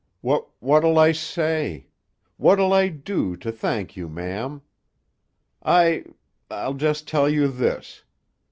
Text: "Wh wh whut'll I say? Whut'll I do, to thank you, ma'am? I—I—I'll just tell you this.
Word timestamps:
"Wh 0.25 0.31
wh 0.61 0.65
whut'll 0.65 0.97
I 0.97 1.11
say? 1.11 1.85
Whut'll 2.39 2.73
I 2.73 2.87
do, 2.89 3.37
to 3.37 3.51
thank 3.51 3.95
you, 3.95 4.09
ma'am? 4.09 4.63
I—I—I'll 5.61 6.73
just 6.73 7.07
tell 7.07 7.29
you 7.29 7.47
this. 7.47 8.03